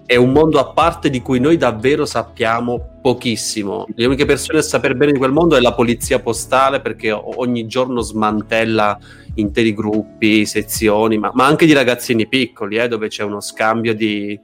[0.07, 3.87] è un mondo a parte di cui noi davvero sappiamo pochissimo.
[3.94, 7.66] Le uniche persone a sapere bene di quel mondo è la polizia postale perché ogni
[7.66, 8.98] giorno smantella
[9.35, 14.38] interi gruppi, sezioni, ma, ma anche di ragazzini piccoli, eh, dove c'è uno scambio di,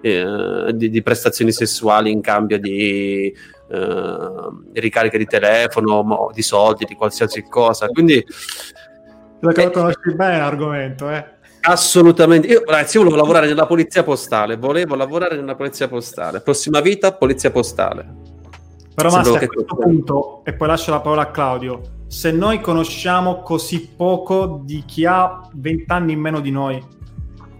[0.00, 3.34] eh, di, di prestazioni sessuali in cambio di
[3.68, 4.18] eh,
[4.74, 7.86] ricariche di telefono, di soldi, di qualsiasi cosa.
[7.88, 8.24] Quindi
[9.40, 11.34] lo eh, conosci bene l'argomento, eh?
[11.60, 12.46] Assolutamente.
[12.46, 14.56] Io, ragazzi, io volevo lavorare nella polizia postale.
[14.56, 16.40] Volevo lavorare nella polizia postale.
[16.40, 18.24] Prossima vita, polizia postale.
[18.94, 21.80] Però, Master, a questo punto, e poi lascio la parola a Claudio.
[22.06, 26.82] Se noi conosciamo così poco di chi ha 20 anni in meno di noi,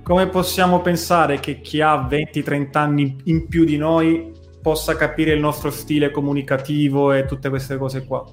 [0.06, 4.30] come possiamo pensare che chi ha 20-30 anni in più di noi
[4.62, 8.24] possa capire il nostro stile comunicativo e tutte queste cose qua.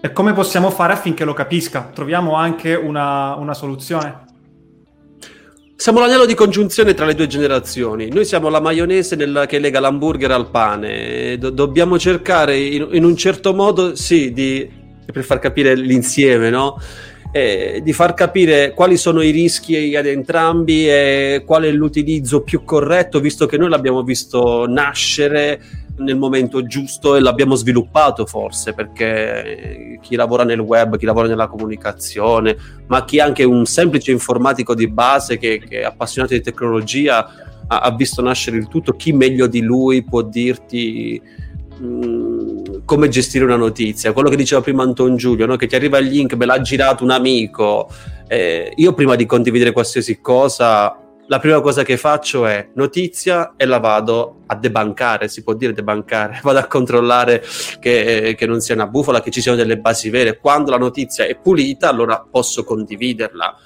[0.00, 1.88] E come possiamo fare affinché lo capisca?
[1.94, 4.24] Troviamo anche una, una soluzione?
[5.76, 8.08] Siamo l'anello di congiunzione tra le due generazioni.
[8.08, 11.38] Noi siamo la maionese nel, che lega l'hamburger al pane.
[11.38, 16.78] Do- dobbiamo cercare in, in, un certo modo, sì, di, per far capire l'insieme, no?
[17.36, 22.62] eh, di far capire quali sono i rischi ad entrambi e qual è l'utilizzo più
[22.62, 25.60] corretto, visto che noi l'abbiamo visto nascere
[25.96, 31.48] nel momento giusto e l'abbiamo sviluppato forse perché chi lavora nel web, chi lavora nella
[31.48, 36.40] comunicazione, ma chi è anche un semplice informatico di base che, che è appassionato di
[36.40, 37.26] tecnologia
[37.66, 41.20] ha, ha, visto nascere il tutto, chi meglio di lui può dirti
[41.80, 45.56] mm, come gestire una notizia, quello che diceva prima Anton Giulio, no?
[45.56, 47.88] che ti arriva il link, me l'ha girato un amico.
[48.26, 53.64] Eh, io prima di condividere qualsiasi cosa, la prima cosa che faccio è notizia e
[53.64, 57.42] la vado a debancare, si può dire debancare, vado a controllare
[57.80, 60.38] che, che non sia una bufala, che ci siano delle basi vere.
[60.38, 63.56] Quando la notizia è pulita, allora posso condividerla.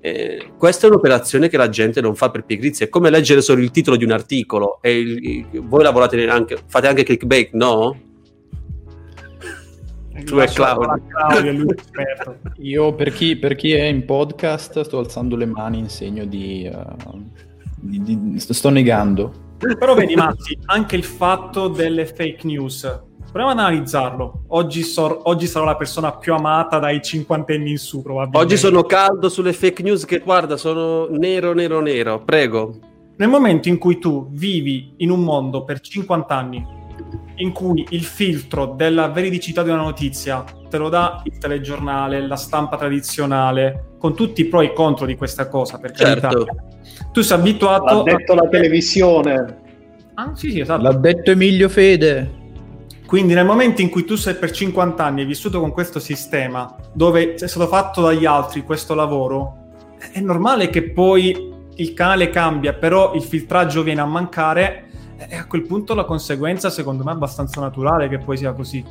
[0.00, 3.60] Eh, questa è un'operazione che la gente non fa per pigrizia, è come leggere solo
[3.60, 8.06] il titolo di un articolo e il, voi lavorate anche, fate anche clickbait, no?
[10.24, 11.00] tu e Claudio.
[11.08, 11.74] Claudio
[12.58, 16.70] Io per chi, per chi, è in podcast sto alzando le mani in segno di,
[16.72, 17.30] uh,
[17.76, 19.46] di, di sto negando.
[19.58, 24.44] Però vedi Matti, anche il fatto delle fake news Proviamo ad analizzarlo.
[24.48, 28.38] Oggi, so, oggi, sarò la persona più amata dai cinquantenni in su, probabilmente.
[28.38, 32.22] Oggi sono caldo sulle fake news che, guarda, sono nero, nero, nero.
[32.24, 32.78] Prego.
[33.16, 36.76] Nel momento in cui tu vivi in un mondo per 50 anni
[37.36, 42.36] in cui il filtro della veridicità di una notizia te lo dà il telegiornale, la
[42.36, 46.28] stampa tradizionale, con tutti i pro e i contro di questa cosa, per certo.
[46.28, 46.54] carità.
[47.12, 48.04] Tu sei abituato...
[48.04, 48.36] L'ha detto a...
[48.36, 49.58] la televisione.
[50.14, 50.82] Ah, sì, sì, esatto.
[50.82, 52.37] L'ha detto Emilio Fede.
[53.08, 56.76] Quindi nel momento in cui tu sei per 50 anni hai vissuto con questo sistema,
[56.92, 59.70] dove è stato fatto dagli altri questo lavoro,
[60.12, 64.90] è normale che poi il canale cambia, però il filtraggio viene a mancare
[65.26, 68.84] e a quel punto la conseguenza secondo me è abbastanza naturale che poi sia così.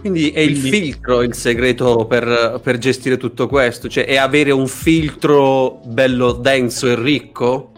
[0.00, 0.52] Quindi è Quindi...
[0.52, 3.88] il filtro il segreto per, per, gestire tutto questo?
[3.88, 7.73] Cioè è avere un filtro bello denso e ricco?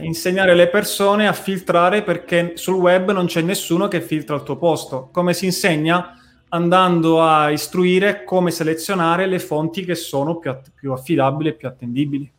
[0.00, 4.56] Insegnare le persone a filtrare perché sul web non c'è nessuno che filtra al tuo
[4.56, 5.08] posto.
[5.12, 6.18] Come si insegna?
[6.48, 12.30] Andando a istruire come selezionare le fonti che sono più, più affidabili e più attendibili.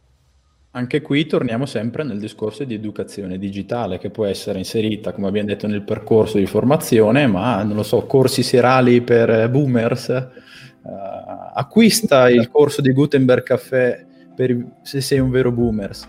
[0.72, 5.48] Anche qui torniamo sempre nel discorso di educazione digitale che può essere inserita, come abbiamo
[5.48, 10.08] detto, nel percorso di formazione, ma non lo so, corsi serali per boomers.
[10.84, 10.90] Uh,
[11.56, 14.06] acquista il corso di Gutenberg Café
[14.36, 16.08] per, se sei un vero boomers.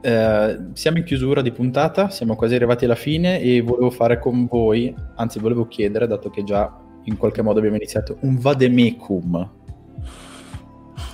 [0.00, 4.46] Uh, siamo in chiusura di puntata, siamo quasi arrivati alla fine e volevo fare con
[4.46, 6.72] voi, anzi volevo chiedere, dato che già
[7.04, 9.50] in qualche modo abbiamo iniziato, un vademecum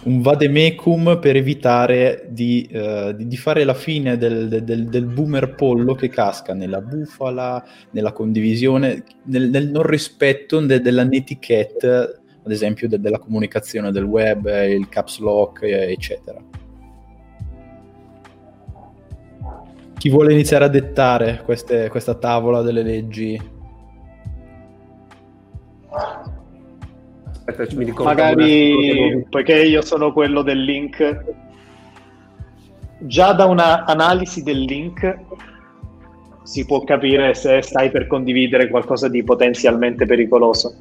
[0.04, 5.54] un vademecum per evitare di, uh, di, di, fare la fine del, del, del, boomer
[5.54, 12.50] pollo che casca nella bufala, nella condivisione, nel, nel non rispetto de, della netiquette, ad
[12.50, 16.63] esempio de, della comunicazione del web, il caps lock, eccetera.
[20.04, 23.40] chi vuole iniziare a dettare queste, questa tavola delle leggi?
[27.46, 31.24] Aspetta, mi ricordo Magari, poiché io sono quello del link,
[32.98, 35.20] già da un'analisi del link
[36.42, 40.74] si può capire se stai per condividere qualcosa di potenzialmente pericoloso.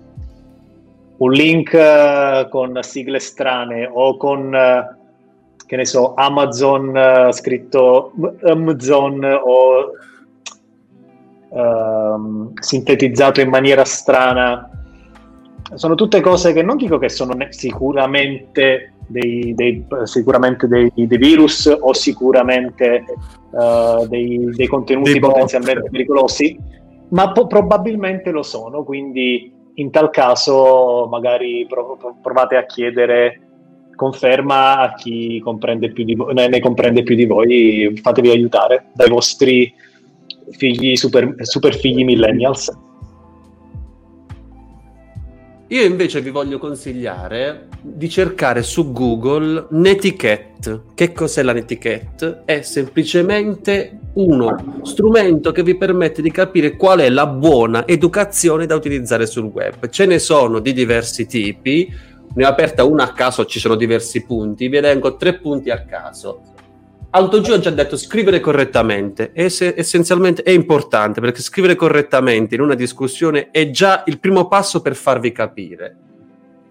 [1.20, 5.03] Un link eh, con sigle strane o con eh,
[5.66, 6.90] che ne so, Amazon
[7.28, 8.12] uh, scritto
[8.44, 9.92] Amazon o
[11.54, 14.70] ehm, sintetizzato in maniera strana.
[15.76, 21.66] Sono tutte cose che non dico che sono sicuramente dei, dei, sicuramente dei, dei, virus
[21.80, 23.04] o sicuramente
[23.52, 26.58] uh, dei, dei, contenuti potenzialmente pericolosi,
[27.10, 33.53] ma po- probabilmente lo sono, quindi in tal caso magari prov- provate a chiedere
[33.96, 39.10] conferma a chi comprende più di vo- ne comprende più di voi, fatevi aiutare dai
[39.10, 39.74] vostri
[40.52, 42.72] figli super, super figli millennials.
[45.74, 50.82] Io invece vi voglio consigliare di cercare su Google Netiquette.
[50.94, 52.44] Che cos'è la Netiquette?
[52.46, 58.76] È semplicemente uno strumento che vi permette di capire qual è la buona educazione da
[58.76, 59.90] utilizzare sul web.
[59.90, 61.92] Ce ne sono di diversi tipi,
[62.36, 65.84] ne ho aperta una a caso, ci sono diversi punti, vi elenco tre punti a
[65.84, 66.42] caso.
[67.12, 72.62] Autogio ha già detto scrivere correttamente, è se, essenzialmente è importante perché scrivere correttamente in
[72.62, 75.98] una discussione è già il primo passo per farvi capire.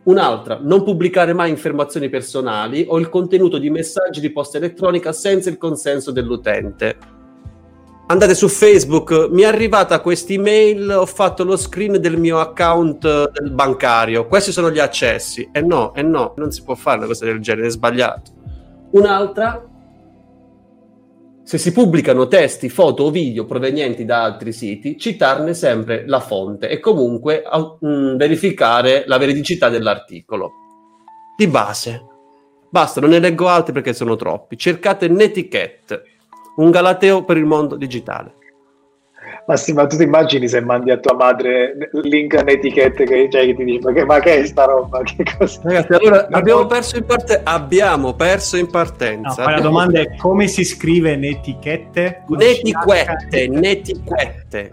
[0.05, 5.49] Un'altra, non pubblicare mai informazioni personali o il contenuto di messaggi di posta elettronica senza
[5.49, 7.21] il consenso dell'utente.
[8.07, 13.49] Andate su Facebook, mi è arrivata questa email, ho fatto lo screen del mio account
[13.51, 15.49] bancario, questi sono gli accessi.
[15.53, 17.71] E eh no, e eh no, non si può fare una cosa del genere, è
[17.71, 18.33] sbagliato.
[18.91, 19.67] Un'altra,
[21.43, 26.69] se si pubblicano testi, foto o video provenienti da altri siti, citarne sempre la fonte
[26.69, 30.53] e comunque mh, mm, verificare la veridicità dell'articolo.
[31.37, 32.07] Di base.
[32.69, 34.57] Basta, non ne leggo altri perché sono troppi.
[34.57, 36.03] Cercate Netiquette,
[36.57, 38.35] un galateo per il mondo digitale.
[39.47, 43.29] Ma sì, ma tu ti immagini se mandi a tua madre link a un'etichetta che,
[43.31, 45.03] cioè, che ti dice ma che, ma che è sta roba?
[45.03, 45.61] Che cosa?
[45.65, 49.45] Ragazzi, allora abbiamo perso in parte abbiamo perso in partenza.
[49.45, 52.25] No, la domanda è come si scrive netichette?
[52.29, 54.71] Netiquette, netiquette.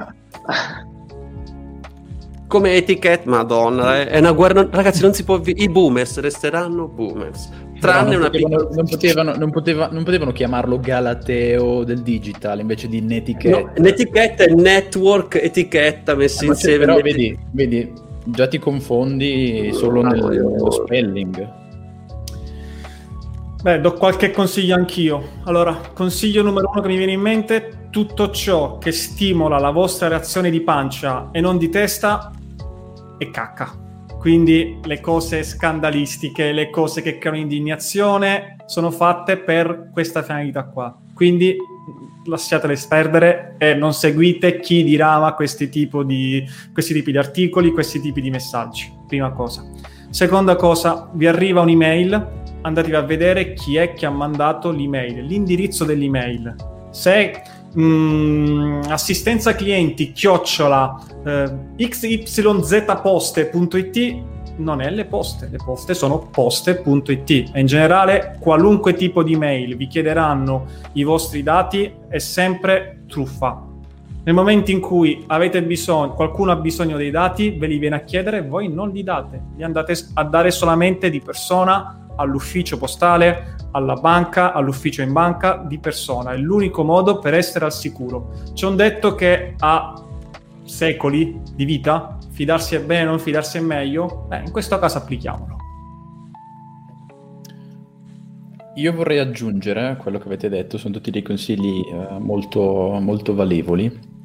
[2.48, 4.68] come etichette, madonna, è una guerra.
[4.70, 5.42] Ragazzi, non si può.
[5.44, 10.80] I boomers resteranno boomers tranne non una potevano, non, potevano, non, poteva, non, potevano, chiamarlo
[10.80, 13.62] Galateo del digital invece di Netiquette.
[13.62, 16.86] No, Netiquette è network etichetta messa eh, insieme.
[16.86, 17.92] Però vedi, vedi,
[18.26, 21.58] già ti confondi solo ah, nel, nello spelling.
[23.62, 25.22] Beh, do qualche consiglio anch'io.
[25.46, 30.08] Allora, consiglio numero uno che mi viene in mente, tutto ciò che stimola la vostra
[30.08, 32.32] reazione di pancia e non di testa
[33.18, 33.88] è cacca
[34.20, 40.94] quindi le cose scandalistiche, le cose che creano indignazione sono fatte per questa finalità qua.
[41.14, 41.56] Quindi
[42.26, 48.02] lasciatele perdere e non seguite chi dirama questi, tipo di, questi tipi di articoli, questi
[48.02, 48.92] tipi di messaggi.
[49.08, 49.66] Prima cosa.
[50.10, 52.28] Seconda cosa, vi arriva un'email,
[52.62, 56.56] andatevi a vedere chi è che ha mandato l'email, l'indirizzo dell'email.
[56.92, 57.42] Se
[57.74, 61.52] mh, mm, assistenza clienti chiocciola eh,
[61.88, 63.58] xyzposte.it
[64.60, 69.76] non è le poste, le poste sono poste.it e in generale qualunque tipo di mail
[69.78, 73.66] vi chiederanno i vostri dati è sempre truffa.
[74.22, 78.04] Nel momento in cui avete bisogno, qualcuno ha bisogno dei dati, ve li viene a
[78.04, 83.96] chiedere, voi non li date, li andate a dare solamente di persona all'ufficio postale, alla
[83.96, 86.34] banca, all'ufficio in banca di persona.
[86.34, 88.32] È l'unico modo per essere al sicuro.
[88.54, 89.94] C'è un detto che ha
[90.64, 94.26] secoli di vita, fidarsi è bene, non fidarsi è meglio.
[94.28, 95.58] Beh, in questo caso applichiamolo.
[98.76, 104.18] Io vorrei aggiungere quello che avete detto, sono tutti dei consigli eh, molto, molto valevoli.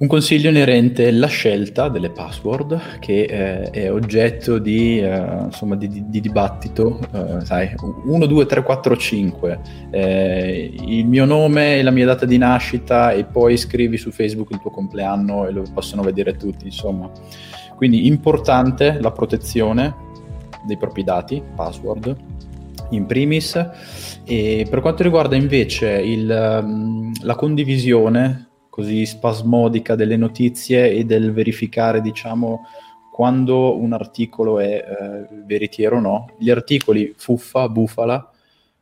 [0.00, 5.88] Un consiglio inerente alla scelta delle password, che eh, è oggetto di, eh, insomma, di,
[5.88, 11.90] di, di dibattito, eh, sai, 1, 2, 3, 4, 5, il mio nome e la
[11.90, 16.02] mia data di nascita e poi scrivi su Facebook il tuo compleanno e lo possono
[16.02, 17.10] vedere tutti, insomma.
[17.74, 19.92] Quindi importante la protezione
[20.64, 22.14] dei propri dati, password,
[22.90, 23.68] in primis.
[24.24, 28.47] E per quanto riguarda invece il, mm, la condivisione
[28.78, 32.66] così spasmodica delle notizie e del verificare, diciamo,
[33.12, 36.26] quando un articolo è eh, veritiero o no.
[36.38, 38.30] Gli articoli fuffa, bufala,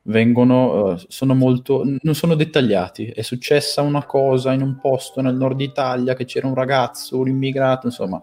[0.03, 3.07] vengono, uh, sono molto, non sono dettagliati.
[3.07, 7.29] È successa una cosa in un posto nel nord Italia che c'era un ragazzo, un
[7.29, 8.23] immigrato, insomma,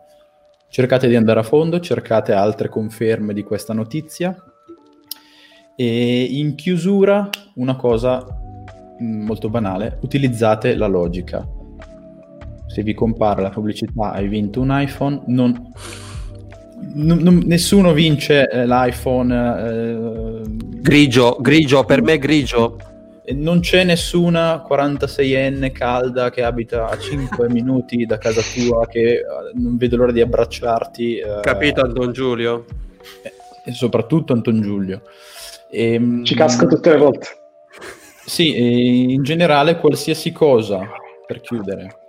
[0.69, 4.35] Cercate di andare a fondo, cercate altre conferme di questa notizia.
[5.75, 8.25] E in chiusura, una cosa
[8.99, 11.47] mm, molto banale, utilizzate la logica.
[12.73, 15.71] Se vi compare la pubblicità hai vinto un iPhone, non,
[16.95, 19.35] non, non, nessuno vince eh, l'iPhone.
[19.35, 20.41] Eh,
[20.81, 22.77] grigio, grigio, per me grigio
[23.31, 29.23] non c'è nessuna 46enne calda che abita a 5 minuti da casa tua che eh,
[29.53, 31.17] non vedo l'ora di abbracciarti.
[31.19, 32.65] Eh, Capito Anton Giulio?
[33.63, 35.03] E soprattutto Anton Giulio.
[35.69, 37.27] E, ehm, Ci casco tutte le volte.
[38.25, 40.87] Sì, in generale qualsiasi cosa,
[41.27, 42.02] per chiudere,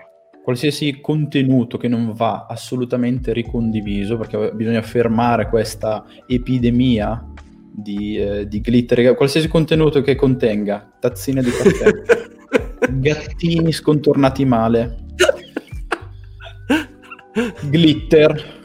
[0.45, 7.33] qualsiasi contenuto che non va assolutamente ricondiviso, perché bisogna fermare questa epidemia
[7.73, 11.91] di, eh, di glitter, qualsiasi contenuto che contenga tazzine di caffè,
[12.93, 15.07] gattini scontornati male,
[17.63, 18.61] glitter,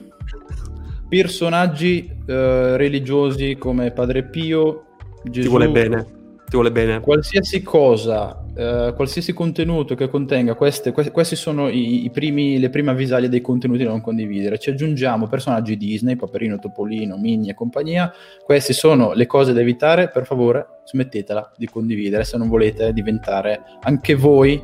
[1.07, 4.84] personaggi eh, religiosi come Padre Pio,
[5.23, 5.43] Gesù.
[5.43, 6.99] Ti vuole bene, ti vuole bene.
[6.99, 12.70] Qualsiasi cosa Uh, qualsiasi contenuto che contenga queste, que- questi sono i, i primi, le
[12.70, 14.58] prime avvisaglie dei contenuti da non condividere.
[14.58, 18.12] Ci aggiungiamo personaggi Disney, Paperino, Topolino, Mini e compagnia.
[18.43, 20.10] Queste sono le cose da evitare.
[20.10, 24.62] Per favore, smettetela di condividere se non volete diventare anche voi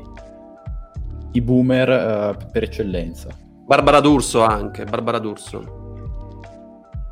[1.32, 3.30] i boomer uh, per eccellenza.
[3.66, 5.84] Barbara D'Urso anche, Barbara D'Urso.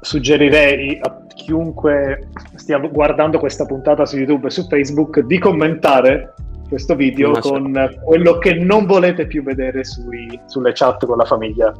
[0.02, 6.34] Suggerirei a chiunque stia guardando questa puntata su YouTube e su Facebook di commentare
[6.74, 7.72] questo video con
[8.04, 11.72] quello che non volete più vedere sui, sulle chat con la famiglia.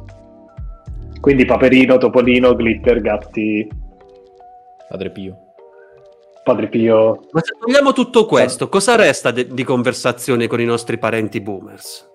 [1.20, 3.68] Quindi Paperino, Topolino, Glitter, Gatti.
[4.88, 5.36] Padre Pio.
[6.44, 7.26] Padre Pio.
[7.32, 12.08] Ma se togliamo tutto questo, cosa resta de- di conversazione con i nostri parenti boomers?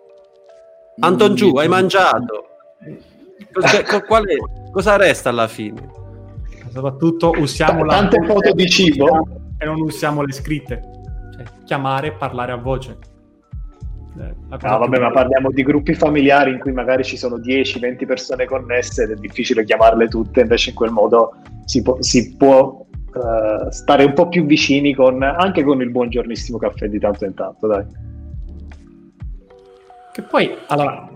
[1.00, 2.46] Anton Giù, hai mangiato?
[3.52, 4.36] Cosa, quale,
[4.72, 5.86] cosa resta alla fine?
[6.72, 9.28] Soprattutto usiamo T- tante foto di cibo
[9.58, 10.98] e non usiamo le scritte
[11.66, 12.98] chiamare e parlare a voce.
[14.18, 18.46] Eh, no, vabbè, ma parliamo di gruppi familiari in cui magari ci sono 10-20 persone
[18.46, 21.36] connesse ed è difficile chiamarle tutte, invece in quel modo
[21.66, 26.58] si può, si può uh, stare un po' più vicini con, anche con il buongiornissimo
[26.58, 27.86] caffè di tanto in tanto, dai.
[30.12, 31.08] Che poi, allora,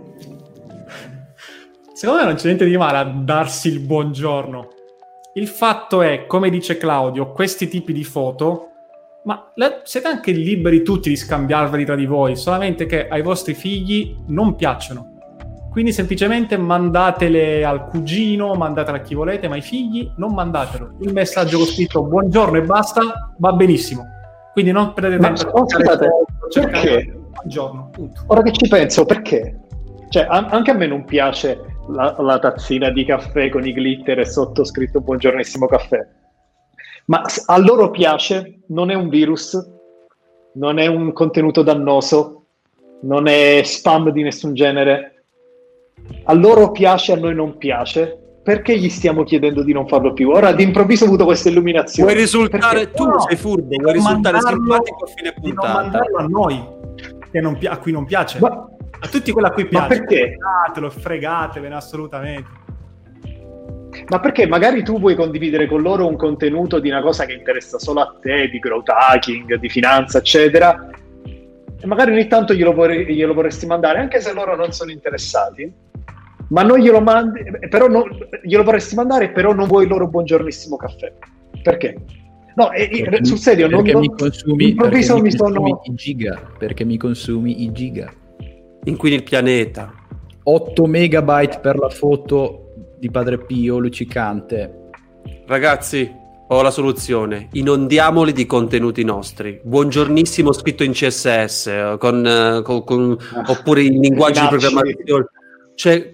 [1.93, 4.69] secondo me non c'è niente di male a darsi il buongiorno.
[5.33, 8.72] Il fatto è, come dice Claudio, questi tipi di foto
[9.23, 13.53] ma le, siete anche liberi tutti di scambiarveli tra di voi, solamente che ai vostri
[13.53, 15.11] figli non piacciono.
[15.71, 20.97] Quindi semplicemente mandatele al cugino, mandatele a chi volete, ma ai figli non mandatelo.
[20.99, 24.05] Il messaggio con scritto buongiorno e basta va benissimo.
[24.51, 26.09] Quindi non perdete tempo a cercare
[26.53, 27.19] perché?
[27.31, 28.21] Buongiorno, punto.
[28.27, 29.59] Ora che ci penso, perché?
[30.09, 34.19] Cioè, a- anche a me non piace la, la tazzina di caffè con i glitter
[34.19, 36.07] e sottoscritto buongiornissimo caffè
[37.05, 39.57] ma a loro piace, non è un virus,
[40.53, 42.45] non è un contenuto dannoso,
[43.01, 45.25] non è spam di nessun genere.
[46.25, 48.19] A loro piace, a noi non piace.
[48.43, 50.29] Perché gli stiamo chiedendo di non farlo più?
[50.29, 52.11] Ora d'improvviso ho avuto questa illuminazione.
[52.11, 52.95] Vuoi risultare Perché?
[52.97, 55.71] tu no, sei furbo, vuoi risultare simpatico a fine puntata.
[55.71, 58.39] Non mandarlo a noi pi- a cui non piace.
[58.39, 58.67] Ma,
[58.99, 59.87] a tutti quelli a cui piace.
[59.87, 60.37] Ma perché?
[60.37, 62.62] Fregatelo, fregatevene assolutamente.
[64.07, 67.79] Ma perché magari tu vuoi condividere con loro un contenuto di una cosa che interessa
[67.79, 70.89] solo a te, di growth hacking, di finanza, eccetera,
[71.83, 75.69] e magari ogni tanto glielo, vorrei, glielo vorresti mandare, anche se loro non sono interessati,
[76.47, 78.03] ma non glielo mandi, però non,
[78.41, 81.11] glielo vorresti mandare, però non vuoi il loro buongiornissimo caffè.
[81.61, 81.97] Perché?
[82.55, 85.81] No, e, perché sul serio, non, mi consumi, perché mi consumi sono...
[85.83, 88.13] i giga, perché mi consumi i giga.
[88.85, 89.93] Inquini il pianeta.
[90.43, 92.62] 8 megabyte per la foto
[93.03, 94.91] di Padre Pio luccicante.
[95.45, 96.09] Ragazzi,
[96.47, 97.49] ho la soluzione.
[97.51, 99.59] Inondiamoli di contenuti nostri.
[99.61, 105.25] Buongiornissimo scritto in CSS, con, con, con, oppure in linguaggi di programmazione.
[105.75, 106.11] Cioè,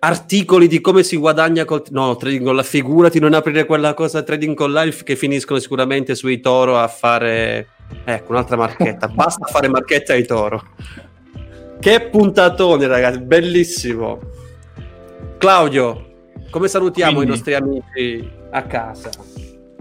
[0.00, 4.22] articoli di come si guadagna col no, trading con la figurati non aprire quella cosa
[4.22, 7.66] trading con life che finiscono sicuramente sui Toro a fare
[8.04, 10.62] ecco un'altra marchetta basta fare marchetta ai Toro
[11.80, 14.20] che puntatone ragazzi bellissimo
[15.36, 16.07] Claudio
[16.50, 19.10] come salutiamo Quindi, i nostri amici a casa?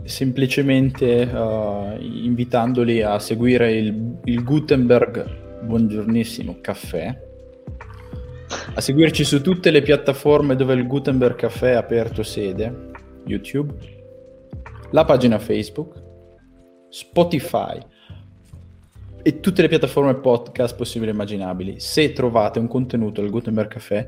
[0.03, 7.26] Semplicemente uh, invitandoli a seguire il, il Gutenberg Buongiornissimo Caffè,
[8.74, 12.91] a seguirci su tutte le piattaforme dove il Gutenberg Caffè ha aperto sede,
[13.26, 13.74] YouTube,
[14.91, 16.01] la pagina Facebook,
[16.89, 17.80] Spotify.
[19.22, 21.80] E tutte le piattaforme podcast possibili e immaginabili.
[21.82, 24.07] Se trovate un contenuto del Gutenberg Caffè,